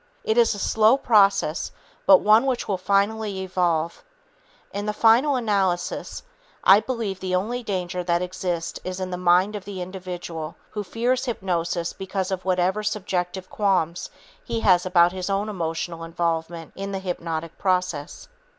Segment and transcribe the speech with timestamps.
[0.23, 1.71] It is a slow process
[2.07, 4.03] but one which will finally evolve.
[4.73, 6.23] In the final analysis,
[6.63, 10.83] I believe the only danger that exists is in the mind of the individual who
[10.83, 14.09] fears hypnosis because of whatever subjective qualms
[14.43, 18.27] he has about his own emotional involvement in the hypnotic process.